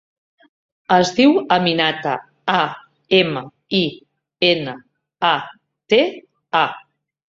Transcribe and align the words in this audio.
Es 0.95 1.11
diu 1.19 1.35
Aminata: 1.57 2.15
a, 2.55 2.65
ema, 3.21 3.45
i, 3.83 3.85
ena, 4.53 4.77
a, 5.35 5.35
te, 5.97 6.05
a. 6.65 6.69